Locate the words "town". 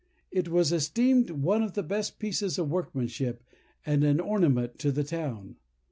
5.03-5.57